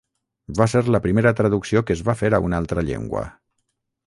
Va 0.59 0.65
ser 0.71 0.81
la 0.95 1.01
primera 1.03 1.33
traducció 1.41 1.83
que 1.91 1.95
es 1.97 2.01
va 2.09 2.17
fer 2.23 2.33
a 2.39 2.41
una 2.47 2.63
altra 2.63 2.89
llengua. 2.89 3.27